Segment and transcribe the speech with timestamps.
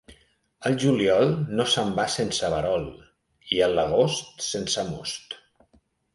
[0.69, 2.89] El juliol no se'n va sense verol,
[3.57, 5.39] i l'agost, sense most.